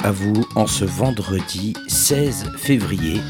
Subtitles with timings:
[0.00, 3.22] à vous en ce vendredi 16 février.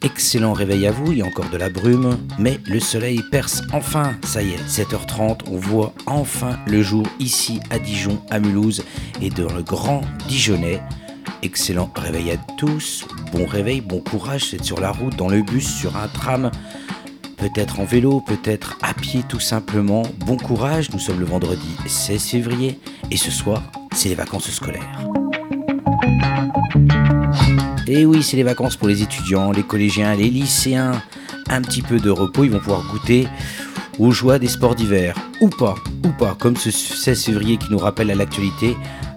[0.00, 3.60] Excellent réveil à vous, il y a encore de la brume, mais le soleil perce
[3.72, 4.14] enfin.
[4.24, 8.82] Ça y est, 7h30, on voit enfin le jour ici à Dijon, à Mulhouse
[9.20, 10.80] et dans le Grand Dijonais.
[11.42, 15.68] Excellent réveil à tous, bon réveil, bon courage, c'est sur la route, dans le bus,
[15.68, 16.50] sur un tram,
[17.36, 20.04] peut-être en vélo, peut-être à pied tout simplement.
[20.24, 22.78] Bon courage, nous sommes le vendredi 16 février
[23.10, 23.62] et ce soir,
[23.94, 25.21] c'est les vacances scolaires.
[27.86, 31.02] Et oui, c'est les vacances pour les étudiants, les collégiens, les lycéens.
[31.48, 33.28] Un petit peu de repos, ils vont pouvoir goûter
[33.98, 35.16] aux joies des sports d'hiver.
[35.40, 38.76] Ou pas, ou pas, comme ce 16 février qui nous rappelle à l'actualité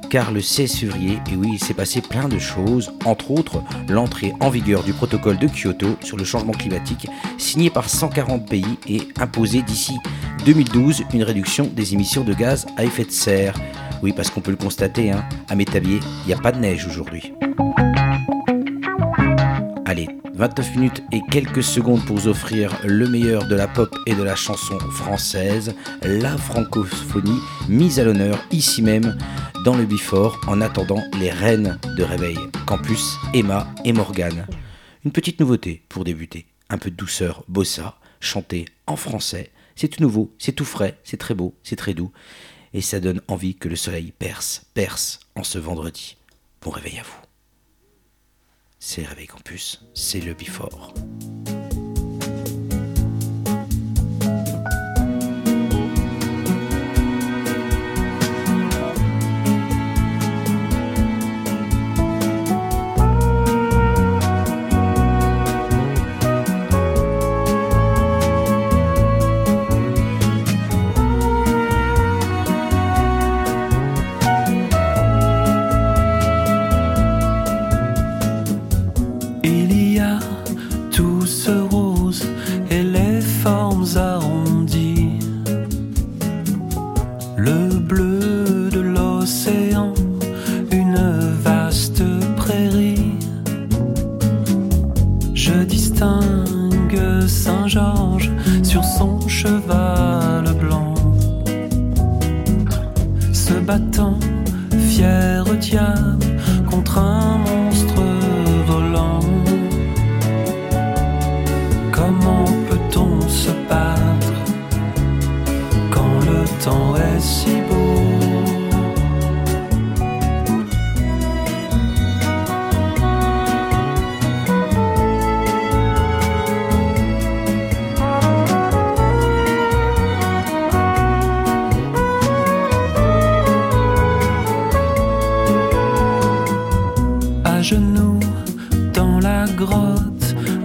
[0.10, 4.34] car le 16 février, et oui, il s'est passé plein de choses, entre autres l'entrée
[4.40, 9.02] en vigueur du protocole de Kyoto sur le changement climatique, signé par 140 pays et
[9.20, 9.94] imposé d'ici
[10.46, 13.56] 2012 une réduction des émissions de gaz à effet de serre.
[14.06, 16.86] Oui, parce qu'on peut le constater, hein, à Métabier, il n'y a pas de neige
[16.86, 17.34] aujourd'hui.
[19.84, 24.14] Allez, 29 minutes et quelques secondes pour vous offrir le meilleur de la pop et
[24.14, 29.18] de la chanson française, la francophonie mise à l'honneur ici même
[29.64, 34.46] dans le Bifort en attendant les reines de réveil, Campus, Emma et Morgane.
[35.04, 39.50] Une petite nouveauté pour débuter, un peu de douceur, bossa, chanté en français.
[39.76, 42.12] C'est tout nouveau, c'est tout frais, c'est très beau, c'est très doux
[42.76, 46.18] et ça donne envie que le soleil perce, perce en ce vendredi.
[46.62, 47.22] Bon réveil à vous.
[48.80, 50.94] C'est Réveil Campus, c'est le Bifort.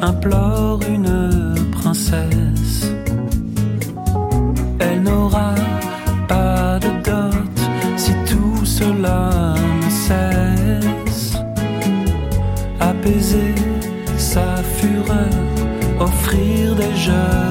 [0.03, 2.93] implore une princesse.
[4.79, 5.55] Elle n'aura
[6.29, 7.57] pas de dot
[7.97, 11.37] si tout cela ne cesse.
[12.81, 13.55] Apaiser
[14.17, 15.29] sa fureur,
[16.01, 17.50] offrir des jeux.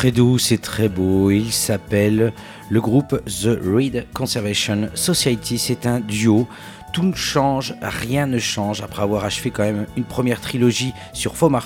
[0.00, 1.30] Très doux, c'est très beau.
[1.30, 2.32] Il s'appelle
[2.70, 5.58] le groupe The Reed Conservation Society.
[5.58, 6.48] C'est un duo.
[6.94, 11.36] Tout ne change, rien ne change après avoir achevé quand même une première trilogie sur
[11.36, 11.60] format,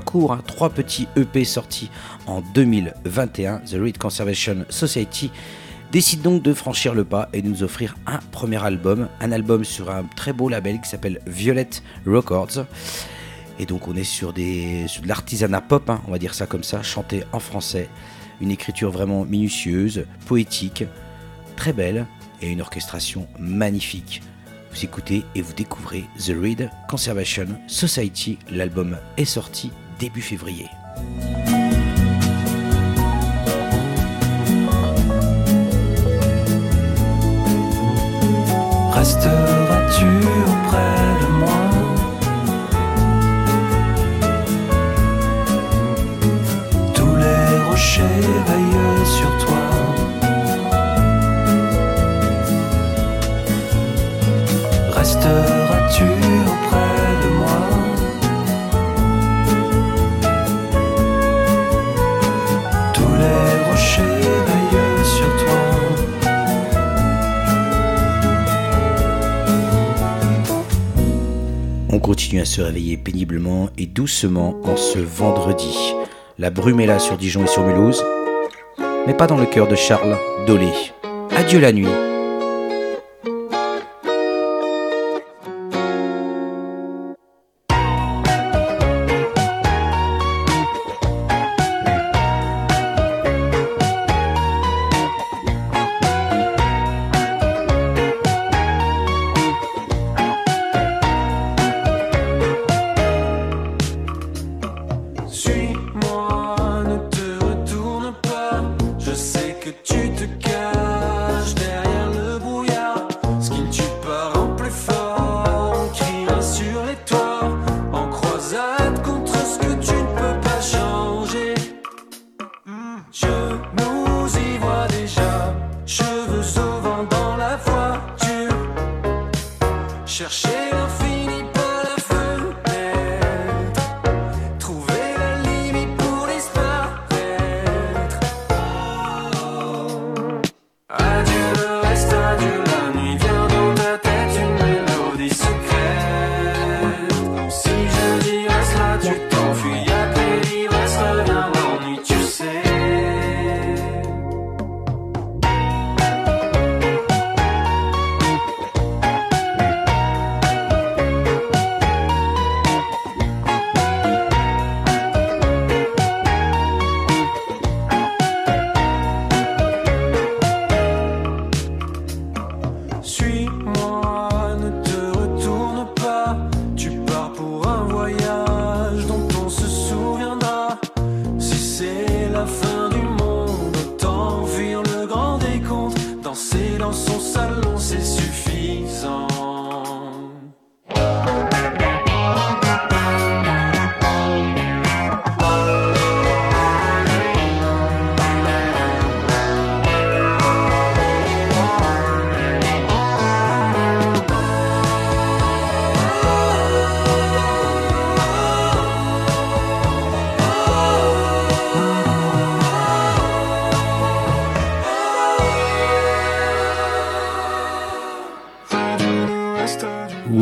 [0.00, 0.42] court, hein.
[0.46, 1.90] trois petits EP sortis
[2.28, 3.62] en 2021.
[3.68, 5.32] The Reed Conservation Society
[5.90, 9.64] décide donc de franchir le pas et de nous offrir un premier album, un album
[9.64, 11.68] sur un très beau label qui s'appelle Violet
[12.06, 12.64] Records.
[13.58, 16.64] Et donc on est sur, des, de l'artisanat pop, hein, on va dire ça comme
[16.64, 17.88] ça, chanté en français.
[18.40, 20.84] Une écriture vraiment minutieuse, poétique,
[21.56, 22.06] très belle
[22.40, 24.22] et une orchestration magnifique.
[24.72, 28.38] Vous écoutez et vous découvrez The Reed Conservation Society.
[28.50, 30.66] L'album est sorti début février.
[38.92, 40.06] Resteras-tu
[40.48, 41.21] auprès
[72.52, 75.94] se réveiller péniblement et doucement en ce vendredi.
[76.38, 78.04] La brume est là sur Dijon et sur Mulhouse,
[79.06, 80.68] mais pas dans le cœur de Charles Dolé.
[81.34, 82.11] Adieu la nuit.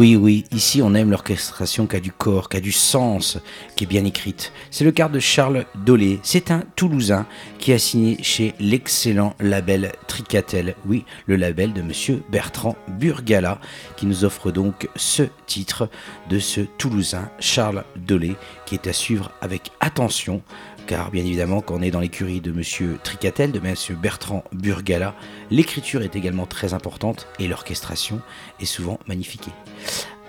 [0.03, 3.37] Ici, on aime l'orchestration qui a du corps, qui a du sens,
[3.77, 4.51] qui est bien écrite.
[4.71, 6.21] C'est le cas de Charles Dolé.
[6.23, 7.27] C'est un Toulousain
[7.59, 10.75] qui a signé chez l'excellent label Tricatel.
[10.87, 13.61] Oui, le label de monsieur Bertrand Burgala,
[13.97, 15.91] qui nous offre donc ce titre
[16.31, 20.41] de ce Toulousain, Charles Dolé, qui est à suivre avec attention
[20.91, 25.15] car bien évidemment quand on est dans l'écurie de Monsieur Tricatel, de Monsieur Bertrand Burgala,
[25.49, 28.21] l'écriture est également très importante et l'orchestration
[28.59, 29.53] est souvent magnifiée.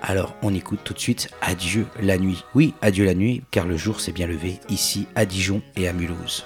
[0.03, 2.43] Alors on écoute tout de suite Adieu la nuit.
[2.53, 5.93] Oui, adieu la nuit, car le jour s'est bien levé ici à Dijon et à
[5.93, 6.45] Mulhouse.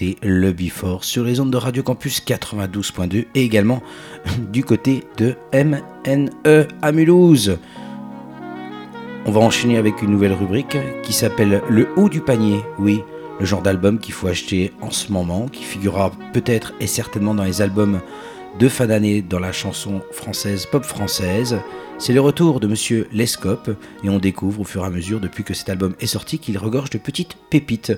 [0.00, 3.82] Le Before sur les ondes de Radio Campus 92.2 et également
[4.52, 7.58] du côté de MNE à Mulhouse.
[9.26, 12.60] On va enchaîner avec une nouvelle rubrique qui s'appelle Le haut du panier.
[12.78, 13.02] Oui,
[13.38, 17.44] le genre d'album qu'il faut acheter en ce moment, qui figurera peut-être et certainement dans
[17.44, 18.00] les albums
[18.58, 21.58] de fin d'année dans la chanson française pop française.
[21.98, 23.70] C'est le retour de Monsieur Lescope
[24.02, 26.58] et on découvre au fur et à mesure depuis que cet album est sorti qu'il
[26.58, 27.92] regorge de petites pépites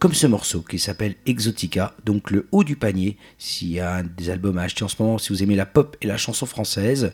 [0.00, 3.18] comme ce morceau qui s'appelle Exotica, donc le haut du panier.
[3.38, 5.96] S'il y a des albums à acheter en ce moment, si vous aimez la pop
[6.00, 7.12] et la chanson française,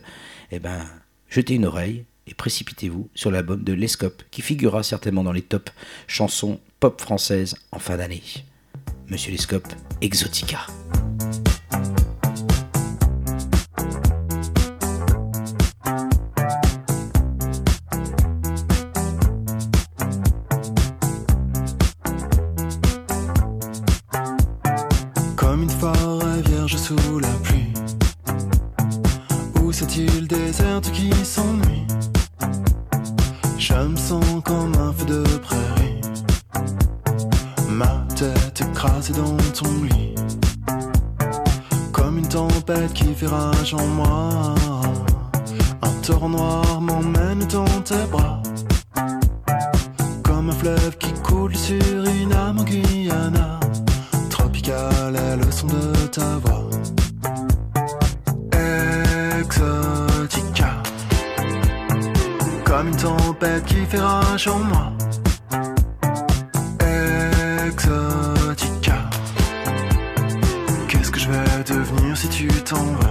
[0.51, 0.85] eh ben,
[1.29, 5.69] jetez une oreille et précipitez-vous sur l'album de Lescope, qui figurera certainement dans les top
[6.07, 8.23] chansons pop françaises en fin d'année.
[9.09, 9.67] Monsieur Lescope,
[10.01, 10.67] Exotica.
[46.07, 48.41] Torrent noir m'emmène dans tes bras.
[50.23, 53.59] Comme un fleuve qui coule sur une âme en Guyana.
[54.29, 56.69] Tropical est le son de ta voix.
[59.37, 60.81] Exotica.
[62.63, 64.93] Comme une tempête qui fait rage en moi.
[67.67, 68.95] Exotica.
[70.87, 73.06] Qu'est-ce que je vais devenir si tu t'en vas?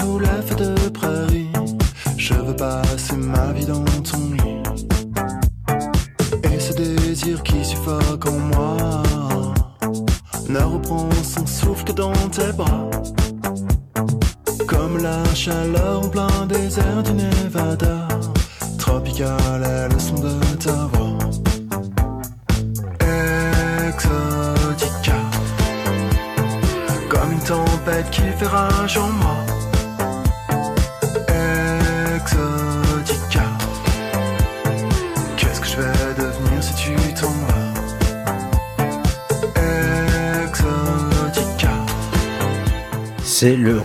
[0.00, 0.73] Rapide que tous les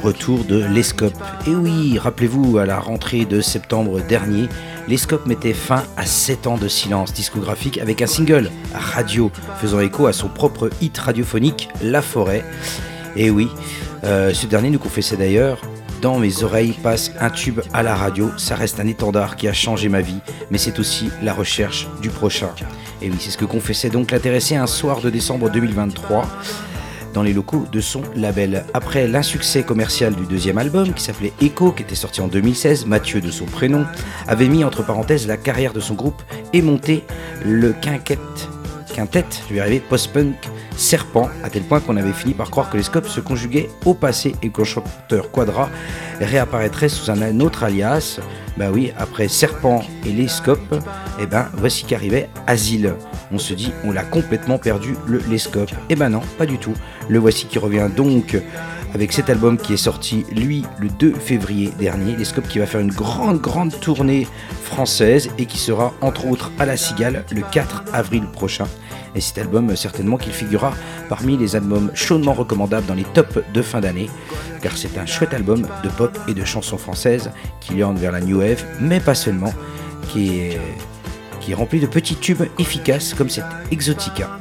[0.09, 1.13] retour de l'Escope.
[1.45, 4.49] Et oui, rappelez-vous, à la rentrée de septembre dernier,
[4.87, 10.07] l'Escope mettait fin à 7 ans de silence discographique avec un single radio faisant écho
[10.07, 12.43] à son propre hit radiophonique La Forêt.
[13.15, 13.49] Et oui,
[14.03, 15.61] euh, ce dernier nous confessait d'ailleurs
[16.01, 19.53] dans mes oreilles passe un tube à la radio, ça reste un étendard qui a
[19.53, 22.49] changé ma vie, mais c'est aussi la recherche du prochain.
[23.03, 26.25] Et oui, c'est ce que confessait donc l'intéressé un soir de décembre 2023
[27.13, 28.65] dans les locaux de son label.
[28.73, 33.21] Après l'insuccès commercial du deuxième album, qui s'appelait Echo, qui était sorti en 2016, Mathieu
[33.21, 33.85] de son prénom,
[34.27, 36.21] avait mis entre parenthèses la carrière de son groupe
[36.53, 37.03] et monté
[37.45, 38.49] le quinquette,
[38.93, 40.35] quintet, je vais post-punk
[40.79, 43.93] serpent, à tel point qu'on avait fini par croire que les scopes se conjuguaient au
[43.93, 45.69] passé et que le chanteur Quadra
[46.19, 48.19] réapparaîtrait sous un autre alias.
[48.59, 50.75] Bah oui, après Serpent et les scopes,
[51.17, 52.93] et ben voici qu'arrivait Asile.
[53.31, 55.71] On se dit, on l'a complètement perdu le Lescope.
[55.89, 56.73] Et ben non, pas du tout.
[57.07, 58.37] Le voici qui revient donc
[58.93, 62.17] avec cet album qui est sorti, lui, le 2 février dernier.
[62.17, 64.27] Lescope qui va faire une grande, grande tournée
[64.63, 68.67] française et qui sera entre autres à la Cigale le 4 avril prochain.
[69.15, 70.73] Et cet album, certainement qu'il figurera
[71.09, 74.09] parmi les albums chaudement recommandables dans les tops de fin d'année,
[74.61, 78.21] car c'est un chouette album de pop et de chansons françaises qui oriente vers la
[78.21, 79.53] new wave, mais pas seulement,
[80.07, 80.61] qui est,
[81.41, 84.29] qui est rempli de petits tubes efficaces comme cet Exotica.
[84.29, 84.38] Exotica.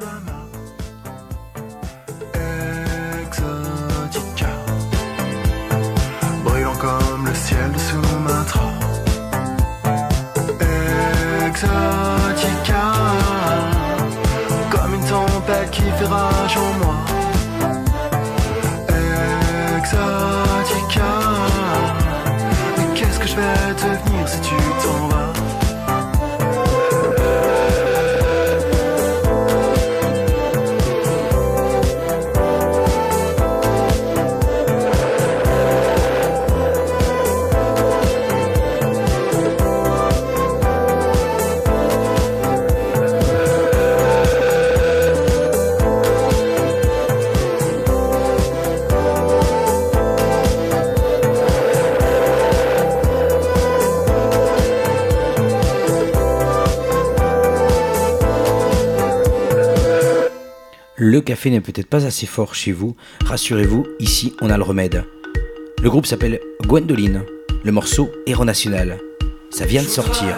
[61.29, 62.97] Café n'est peut-être pas assez fort chez vous.
[63.27, 65.05] Rassurez-vous, ici on a le remède.
[65.83, 67.23] Le groupe s'appelle Gwendoline.
[67.65, 68.99] Le morceau Héros National.
[69.51, 70.35] Ça vient de sortir.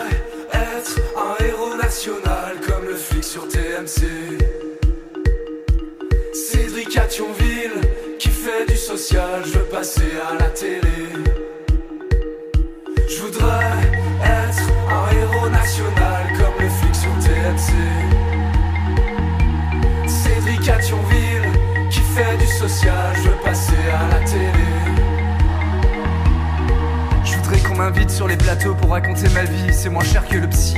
[27.80, 30.76] M'invite sur les plateaux pour raconter ma vie, c'est moins cher que le psy.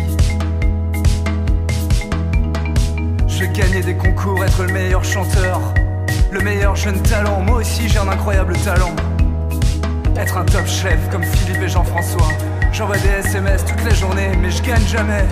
[3.27, 5.61] Je vais gagner des concours, être le meilleur chanteur,
[6.31, 7.41] le meilleur jeune talent.
[7.41, 8.95] Moi aussi j'ai un incroyable talent.
[10.17, 12.29] Être un top chef comme Philippe et Jean-François.
[12.73, 15.25] J'envoie des SMS toute la journée, mais je gagne jamais.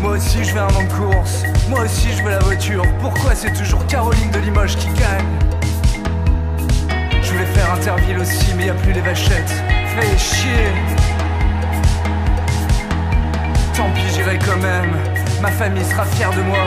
[0.00, 2.84] Moi aussi je veux un nom de course, moi aussi je veux la voiture.
[3.00, 5.34] Pourquoi c'est toujours Caroline de Limoges qui gagne?
[7.24, 9.67] Je voulais faire Interville aussi, mais y a plus les vachettes.
[13.74, 14.96] Tant pis, j'irai quand même.
[15.40, 16.64] Ma famille sera fière de moi.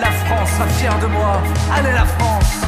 [0.00, 1.42] La France sera fière de moi.
[1.74, 2.64] Allez la France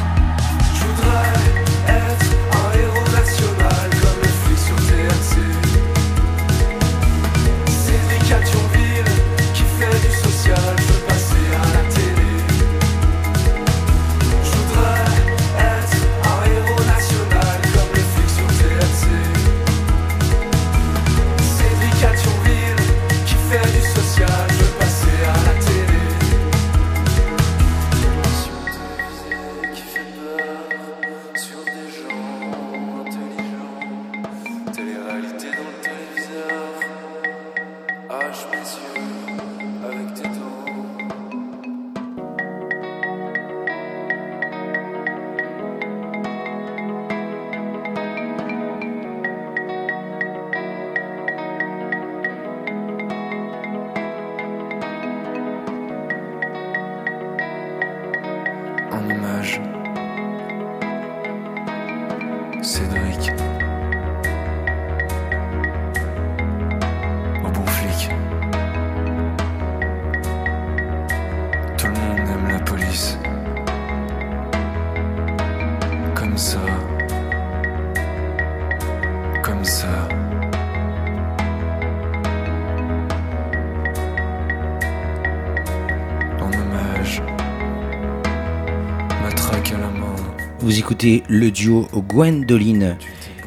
[90.67, 92.97] Vous écoutez le duo Gwendoline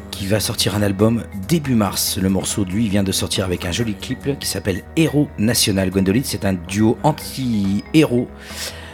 [0.09, 2.17] qui va sortir un album début mars.
[2.17, 5.91] Le morceau de lui vient de sortir avec un joli clip qui s'appelle Héros National.
[5.91, 8.27] Gwendoline, c'est un duo anti-héros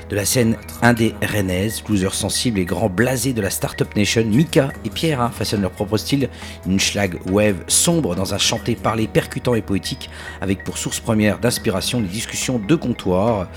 [0.10, 4.26] de la scène indé rennaise, losers sensibles et grands blasés de la Startup Nation.
[4.26, 6.30] Mika et Pierre hein, façonnent leur propre style,
[6.66, 10.10] une schlag wave sombre dans un chanté parlé percutant et poétique,
[10.42, 13.48] avec pour source première d'inspiration des discussions de comptoir.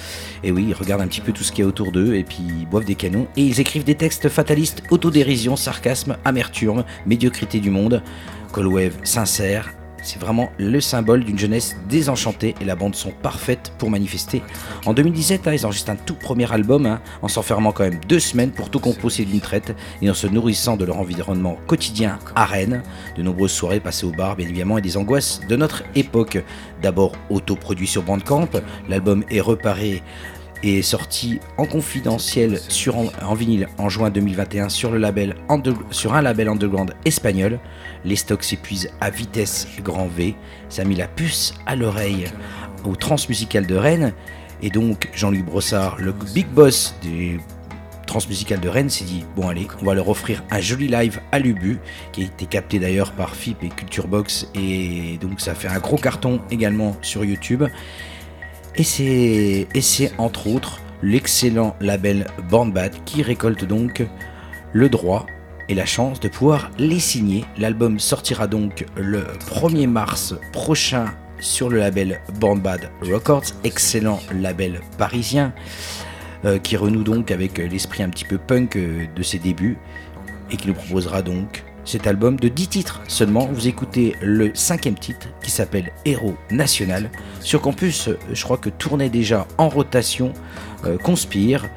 [0.42, 2.24] Et oui, ils regardent un petit peu tout ce qu'il y a autour d'eux et
[2.24, 3.26] puis ils boivent des canons.
[3.36, 8.02] Et ils écrivent des textes fatalistes, autodérision, sarcasme, amertume, médiocrité du monde.
[8.52, 13.72] Call wave sincère, c'est vraiment le symbole d'une jeunesse désenchantée et la bande son parfaite
[13.78, 14.42] pour manifester.
[14.86, 18.20] En 2017, hein, ils enregistrent un tout premier album hein, en s'enfermant quand même deux
[18.20, 22.44] semaines pour tout composer d'une traite et en se nourrissant de leur environnement quotidien à
[22.44, 22.82] Rennes.
[23.16, 26.42] De nombreuses soirées passées au bar, bien évidemment, et des angoisses de notre époque.
[26.82, 28.48] D'abord autoproduit sur Bandcamp,
[28.88, 30.02] l'album est reparé
[30.62, 35.34] et sorti en confidentiel sur en, vinyle en juin 2021 sur, le label
[35.90, 37.58] sur un label underground espagnol.
[38.04, 40.34] Les stocks s'épuisent à vitesse grand V.
[40.68, 42.26] Ça a mis la puce à l'oreille
[42.84, 44.12] au Transmusical de Rennes.
[44.62, 47.38] Et donc Jean-Luc Brossard, le big boss des
[48.06, 51.38] Transmusical de Rennes, s'est dit bon allez, on va leur offrir un joli live à
[51.38, 51.78] l'Ubu,
[52.12, 54.48] qui a été capté d'ailleurs par FIP et Culture Box.
[54.54, 57.64] Et donc ça fait un gros carton également sur YouTube.
[58.76, 64.02] Et c'est, et c'est entre autres l'excellent label Bandbad qui récolte donc
[64.72, 65.26] le droit
[65.70, 67.44] et la chance de pouvoir les signer.
[67.56, 71.06] L'album sortira donc le 1er mars prochain
[71.38, 75.54] sur le label Bandbad Records, excellent label parisien
[76.44, 79.78] euh, qui renoue donc avec l'esprit un petit peu punk euh, de ses débuts
[80.50, 83.46] et qui nous proposera donc cet album de 10 titres seulement.
[83.46, 87.10] Vous écoutez le cinquième titre qui s'appelle Héros National.
[87.40, 90.32] Sur Campus, je crois que tournait déjà en rotation
[90.84, 91.68] euh, Conspire.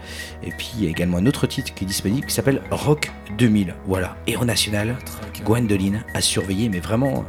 [0.44, 3.12] Et puis il y a également un autre titre qui est disponible qui s'appelle Rock
[3.40, 3.74] 2000.
[3.88, 4.96] Voilà, Héros National,
[5.44, 7.26] Gwendoline à surveiller, mais vraiment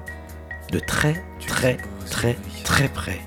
[0.70, 1.79] de très très
[2.11, 3.20] très très près.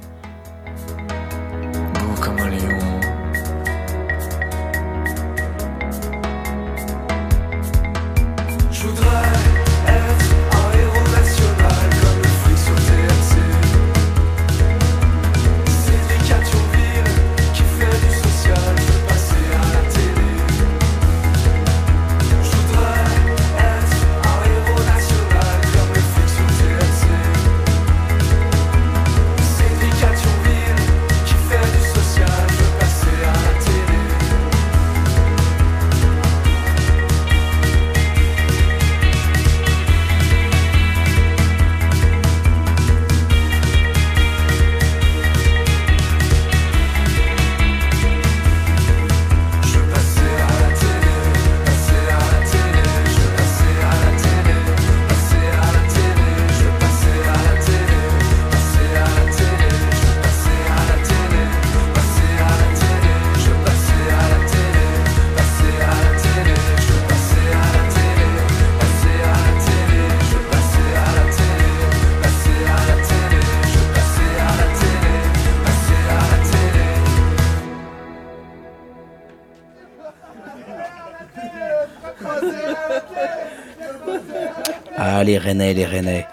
[84.95, 86.25] Ah, les Rennais, les Rennais.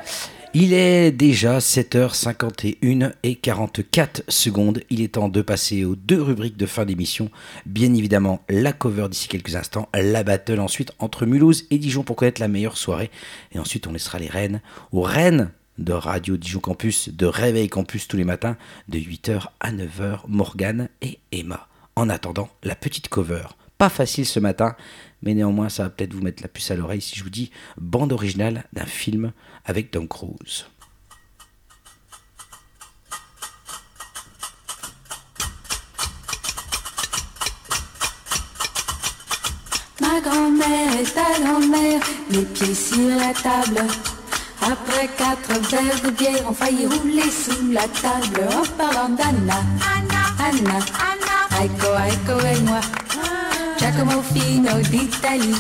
[0.57, 4.81] Il est déjà 7h51 et 44 secondes.
[4.89, 7.29] Il est temps de passer aux deux rubriques de fin d'émission.
[7.67, 12.15] Bien évidemment, la cover d'ici quelques instants, la battle ensuite entre Mulhouse et Dijon pour
[12.15, 13.11] connaître la meilleure soirée.
[13.53, 14.61] Et ensuite, on laissera les Rennes
[14.93, 18.57] aux Rennes de Radio Dijon Campus, de Réveil Campus tous les matins,
[18.89, 21.67] de 8h à 9h, Morgane et Emma.
[21.97, 23.43] En attendant, la petite cover.
[23.85, 24.77] Pas facile ce matin,
[25.21, 27.51] mais néanmoins, ça va peut-être vous mettre la puce à l'oreille si je vous dis
[27.77, 29.33] bande originale d'un film
[29.67, 30.65] avec Tom Cruise.
[40.01, 43.87] Ma grand-mère et ta grand-mère, les pieds sur la table.
[44.63, 49.61] Après quatre verres de bière, ont failli rouler sous la table en parlant d'Anna.
[49.95, 52.81] Anna, Anna, Anna, Aiko, Aiko et moi.
[53.79, 55.55] Giacomo Fino d'Italie,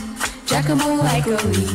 [0.46, 1.66] Giacomo oui.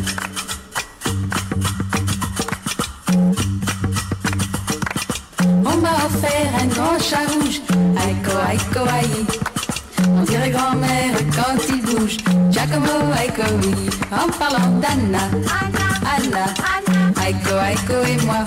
[5.65, 7.61] On m'a offert un grand chat rouge,
[7.97, 9.25] Aiko, Aiko, aïe.
[10.17, 12.17] On dirait grand-mère quand il bouge,
[12.49, 13.11] Giacomo
[13.61, 13.89] oui.
[14.11, 15.29] En parlant d'Anna,
[16.15, 16.45] Anna,
[17.27, 18.43] Aiko, Aiko et moi.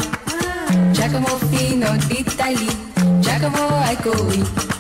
[0.93, 2.77] Giacomo Fino d'Italie,
[3.21, 3.59] Giacomo
[3.91, 4.72] Aiko,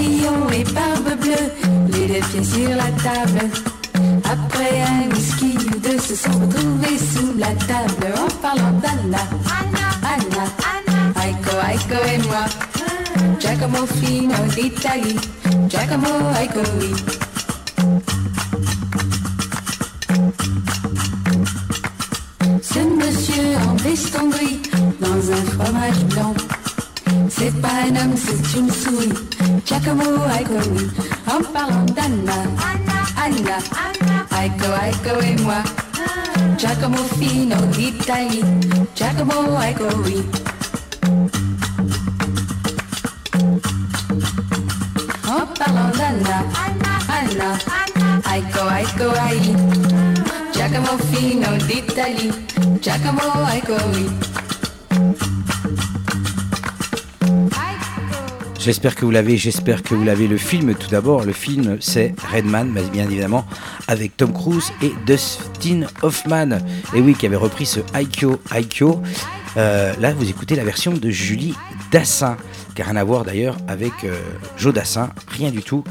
[0.00, 3.50] Cendrillon et barbe bleue, les deux pieds sur la table.
[4.24, 9.18] Après un whisky, nous deux se sont retrouvés sous la table en parlant d'Anna,
[9.60, 12.46] Anna, Anna, Anna, Aiko, Aiko et moi.
[13.38, 15.16] Giacomo Fino d'Italie,
[15.68, 16.08] Giacomo
[16.40, 16.94] Aiko, oui.
[30.40, 30.88] Aiko, oui.
[31.26, 32.38] En parlant d'Anna,
[33.22, 33.58] Anna,
[34.40, 35.62] Aiko, Aiko et moi.
[36.56, 38.42] Giacomo Fino d'Italie,
[38.96, 40.22] Giacomo Aiko, oui.
[45.28, 46.38] En parlant d'Anna,
[47.18, 47.50] Anna,
[48.32, 49.54] Aiko, Aiko, aïe.
[50.54, 52.32] Giacomo Fino d'Italie,
[52.80, 53.20] Giacomo
[53.52, 54.08] Aiko, oui.
[58.60, 60.28] J'espère que vous l'avez, j'espère que vous l'avez.
[60.28, 63.46] Le film, tout d'abord, le film, c'est Redman, mais bien évidemment,
[63.88, 66.58] avec Tom Cruise et Dustin Hoffman.
[66.94, 69.00] Et oui, qui avait repris ce Aikyo Aikyo.
[69.56, 71.54] Euh, là, vous écoutez la version de Julie
[71.90, 72.36] Dassin,
[72.74, 74.14] qui n'a rien à voir d'ailleurs avec euh,
[74.58, 75.82] Joe Dassin, rien du tout.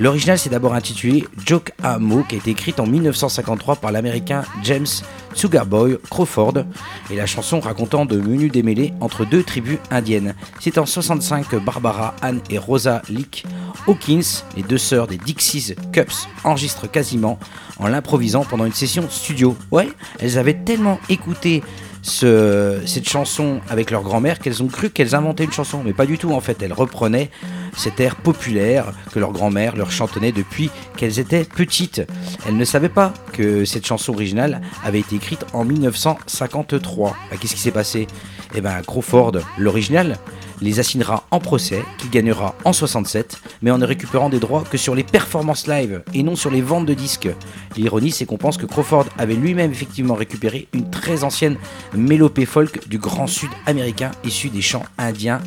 [0.00, 4.86] L'original, c'est d'abord intitulé Joke Amo, qui a été écrite en 1953 par l'américain James
[5.34, 6.64] Sugarboy Crawford,
[7.10, 10.34] et la chanson racontant de menus démêlés entre deux tribus indiennes.
[10.58, 13.44] C'est en 65 que Barbara Ann et Rosa Leak
[13.86, 17.38] Hawkins, les deux sœurs des Dixies Cups, enregistrent quasiment
[17.78, 19.54] en l'improvisant pendant une session studio.
[19.70, 21.62] Ouais, elles avaient tellement écouté
[22.02, 26.06] ce- cette chanson avec leur grand-mère qu'elles ont cru qu'elles inventaient une chanson, mais pas
[26.06, 26.62] du tout en fait.
[26.62, 27.30] Elles reprenaient
[27.76, 32.02] cet air populaire que leur grand-mère leur chantonnait depuis qu'elles étaient petites.
[32.46, 37.16] Elles ne savaient pas que cette chanson originale avait été écrite en 1953.
[37.30, 38.06] Bah, Qu'est-ce qui s'est passé?
[38.54, 40.18] Eh ben Crawford, l'original,
[40.60, 44.76] les assignera en procès, qu'il gagnera en 67, mais en ne récupérant des droits que
[44.76, 47.28] sur les performances live et non sur les ventes de disques.
[47.76, 51.56] L'ironie, c'est qu'on pense que Crawford avait lui-même effectivement récupéré une très ancienne
[51.94, 55.40] mélopée folk du grand sud américain issue des chants indiens.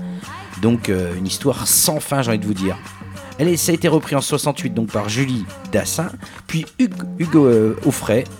[0.62, 2.78] Donc euh, une histoire sans fin, j'ai envie de vous dire.
[3.40, 6.12] Elle ça a été repris en 68 donc par Julie Dassin,
[6.48, 7.76] puis Hugues, Hugo euh,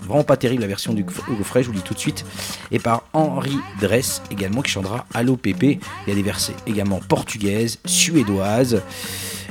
[0.06, 2.24] vraiment pas terrible la version d'Hugo Offray, je vous le dis tout de suite,
[2.70, 5.80] et par Henri Dress également qui chantera Allo Pépé.
[6.06, 8.82] Il y a des versets également portugaises, suédoises,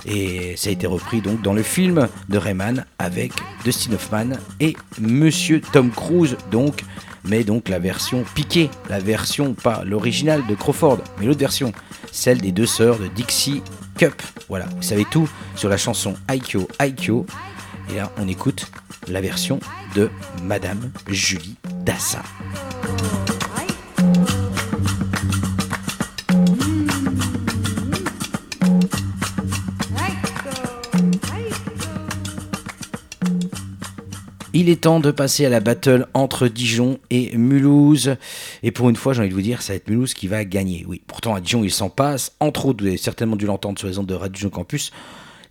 [0.06, 4.76] et ça a été repris donc dans le film de Rayman avec Dustin Hoffman et
[5.00, 6.84] Monsieur Tom Cruise donc.
[7.26, 11.72] Mais donc la version piquée, la version pas l'original de Crawford, mais l'autre version,
[12.12, 13.62] celle des deux sœurs de Dixie
[13.98, 14.22] Cup.
[14.50, 17.26] Voilà, vous savez tout sur la chanson Aikyo Aikyo.
[17.92, 18.72] Et là, on écoute
[19.08, 19.60] la version
[19.96, 20.10] de
[20.44, 22.22] Madame Julie Dassin.
[34.64, 38.16] Il est temps de passer à la battle entre Dijon et Mulhouse.
[38.64, 40.46] Et pour une fois, j'ai envie de vous dire, ça va être Mulhouse qui va
[40.46, 40.86] gagner.
[40.88, 42.32] Oui, pourtant à Dijon, il s'en passe.
[42.40, 44.94] Entre autres, vous avez certainement dû l'entendre sur les ondes de Radio Dijon Campus.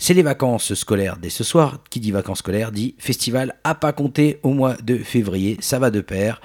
[0.04, 1.78] C'est les vacances scolaires dès ce soir.
[1.88, 5.58] Qui dit vacances scolaires dit festival à pas compter au mois de février.
[5.60, 6.40] Ça va de pair.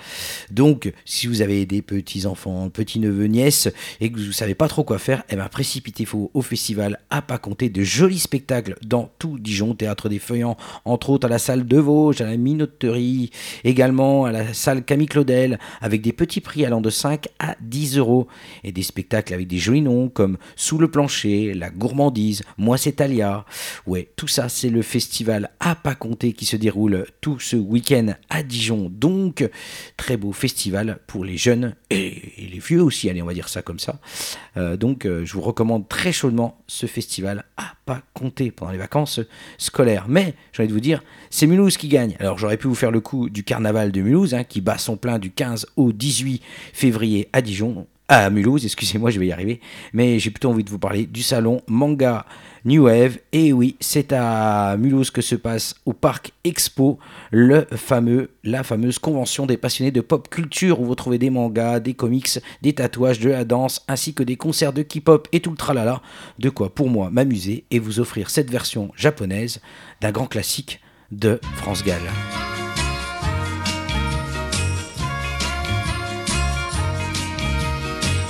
[0.52, 3.68] Donc, si vous avez des petits-enfants, petits-neveux, nièces
[4.00, 7.24] et que vous ne savez pas trop quoi faire, eh ben, précipitez-vous au festival à
[7.24, 11.40] pas compter de jolis spectacles dans tout Dijon, Théâtre des Feuillants, entre autres à la
[11.40, 13.32] salle de Vosges, à la Minoterie,
[13.64, 17.98] également à la salle Camille Claudel, avec des petits prix allant de 5 à 10
[17.98, 18.28] euros
[18.64, 22.92] et des spectacles avec des jolis noms comme Sous le plancher, La gourmandise, Moi c'est
[22.92, 23.46] Talia,
[23.86, 28.14] Ouais, tout ça, c'est le festival à pas compter qui se déroule tout ce week-end
[28.30, 28.92] à Dijon.
[28.92, 29.48] Donc,
[29.98, 33.62] très beau festival pour les jeunes et, les vieux aussi, allez, on va dire ça
[33.62, 34.00] comme ça.
[34.58, 38.78] Euh, donc, euh, je vous recommande très chaudement ce festival à pas compter pendant les
[38.78, 39.20] vacances
[39.58, 40.06] scolaires.
[40.08, 42.16] Mais, j'ai envie de vous dire, c'est Mulhouse qui gagne.
[42.20, 44.98] Alors, j'aurais pu vous faire le coup du carnaval de Mulhouse, hein, qui bat son
[44.98, 46.42] plein du 15 au 18
[46.74, 49.60] février à Dijon à Mulhouse, excusez-moi, je vais y arriver,
[49.94, 52.26] mais j'ai plutôt envie de vous parler du salon Manga
[52.64, 53.18] New Wave.
[53.34, 57.00] Et oui, c'est à Mulhouse que se passe au Parc Expo
[57.32, 61.80] le fameux, la fameuse convention des passionnés de pop culture où vous trouvez des mangas,
[61.80, 65.52] des comics, des tatouages, de la danse, ainsi que des concerts de K-pop et tout
[65.52, 66.02] le tralala.
[66.40, 69.60] De quoi pour moi m'amuser et vous offrir cette version japonaise
[70.02, 72.02] d'un grand classique de France Gall.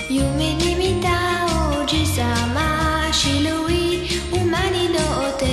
[0.10, 1.46] 夢に見た
[1.82, 2.24] おじさ
[2.56, 4.96] ま白い馬に乗
[5.30, 5.46] って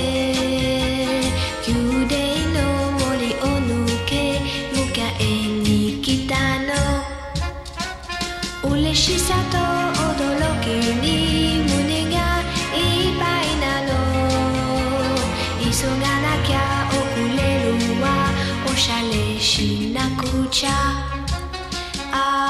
[1.67, 4.39] 宮殿の森を抜け
[4.71, 5.23] 迎え
[5.59, 6.71] に来たの。
[8.71, 10.67] 嬉しさと驚き
[11.03, 12.15] に胸が
[12.73, 13.91] いっぱいなの。
[15.59, 15.91] 急が
[16.21, 16.55] なきゃ
[16.91, 16.95] 遅
[17.35, 17.67] れる
[18.01, 18.05] わ
[18.65, 20.69] おしゃれしなくちゃ。
[22.17, 22.44] あ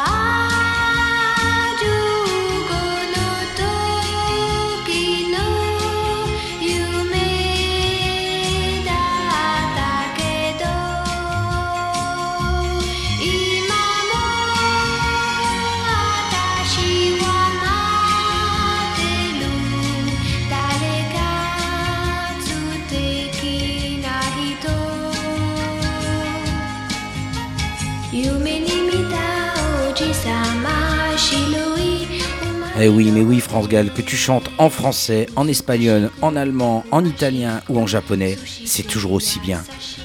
[32.77, 36.83] Eh oui, mais oui, France Gall, que tu chantes en français, en espagnol, en allemand,
[36.91, 39.63] en italien ou en japonais, c'est toujours aussi bien.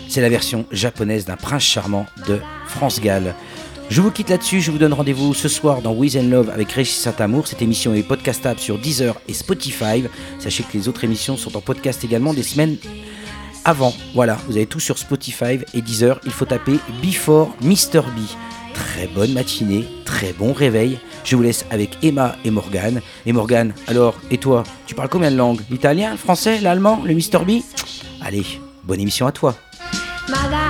[0.09, 3.35] C'est la version japonaise d'un prince charmant de France Gall.
[3.89, 6.97] Je vous quitte là-dessus, je vous donne rendez-vous ce soir dans With Love avec Régis
[6.97, 7.49] Saint-Amour.
[7.49, 10.05] Cette émission est podcastable sur Deezer et Spotify.
[10.39, 12.77] Sachez que les autres émissions sont en podcast également des semaines
[13.65, 13.93] avant.
[14.15, 16.21] Voilà, vous avez tout sur Spotify et Deezer.
[16.25, 18.03] Il faut taper Before Mr.
[18.17, 18.21] B.
[18.75, 20.99] Très bonne matinée, très bon réveil.
[21.25, 23.01] Je vous laisse avec Emma et Morgane.
[23.27, 25.61] Et Morgane, alors, et toi, tu parles combien de langues?
[25.71, 27.45] L'italien, le français, l'allemand, le Mr.
[27.47, 27.63] B?
[28.23, 28.45] Allez,
[28.85, 29.55] bonne émission à toi.
[30.31, 30.70] ま